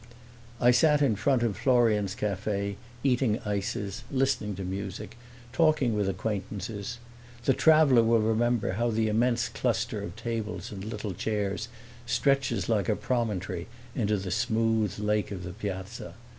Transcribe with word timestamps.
I 0.59 0.71
sat 0.71 1.03
in 1.03 1.15
front 1.15 1.43
of 1.43 1.55
Florian's 1.55 2.15
cafe, 2.15 2.77
eating 3.03 3.37
ices, 3.45 4.03
listening 4.09 4.55
to 4.55 4.63
music, 4.63 5.15
talking 5.53 5.93
with 5.93 6.09
acquaintances: 6.09 6.97
the 7.45 7.53
traveler 7.53 8.01
will 8.01 8.17
remember 8.17 8.71
how 8.71 8.89
the 8.89 9.09
immense 9.09 9.47
cluster 9.47 10.01
of 10.01 10.15
tables 10.15 10.71
and 10.71 10.83
little 10.83 11.13
chairs 11.13 11.67
stretches 12.07 12.67
like 12.67 12.89
a 12.89 12.95
promontory 12.95 13.67
into 13.95 14.17
the 14.17 14.31
smooth 14.31 14.97
lake 14.97 15.29
of 15.29 15.43
the 15.43 15.51
Piazza. 15.53 16.15